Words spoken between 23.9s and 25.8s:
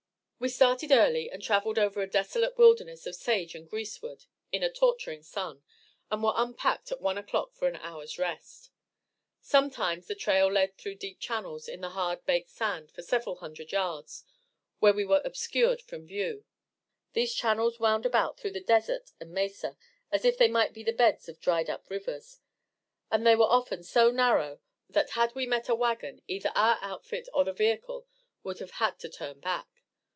narrow that had we met a